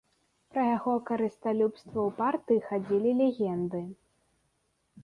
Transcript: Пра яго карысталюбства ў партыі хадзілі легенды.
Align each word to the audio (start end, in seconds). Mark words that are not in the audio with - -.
Пра 0.53 0.63
яго 0.77 0.95
карысталюбства 1.09 1.91
ў 1.91 2.09
партыі 2.23 2.61
хадзілі 2.71 3.17
легенды. 3.21 3.85